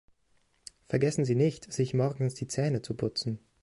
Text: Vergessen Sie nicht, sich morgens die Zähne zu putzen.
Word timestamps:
Vergessen 0.89 1.25
Sie 1.25 1.35
nicht, 1.35 1.71
sich 1.71 1.93
morgens 1.93 2.33
die 2.33 2.47
Zähne 2.47 2.81
zu 2.81 2.95
putzen. 2.95 3.37